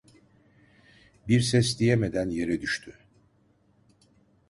Bir 1.27 1.41
ses 1.41 1.79
diyemeden 1.79 2.29
yere 2.29 2.61
düştü. 2.61 2.95